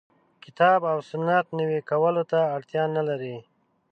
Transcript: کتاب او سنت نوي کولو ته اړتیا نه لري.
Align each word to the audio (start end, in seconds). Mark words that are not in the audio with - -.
کتاب 0.43 0.79
او 0.91 0.97
سنت 1.09 1.45
نوي 1.59 1.79
کولو 1.89 2.23
ته 2.31 2.39
اړتیا 2.55 2.83
نه 2.95 3.01
لري. 3.09 3.35